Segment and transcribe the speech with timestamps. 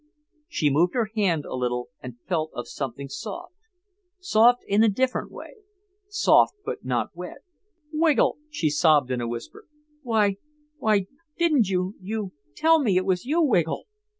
[0.47, 5.57] She moved her hand a little and felt of something soft—soft in a different way.
[6.09, 7.43] Soft but not wet.
[7.93, 9.65] "Wiggle," she sobbed in a whisper;
[10.01, 13.83] "why—why—didn't you—you—tell me it was you—Wiggle?"